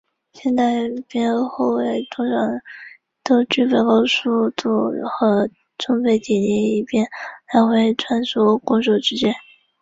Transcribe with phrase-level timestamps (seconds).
[0.33, 2.59] 现代的边后卫通常
[3.23, 7.05] 都具备高速度和充沛体力以便
[7.53, 9.31] 来回穿梭攻守之间。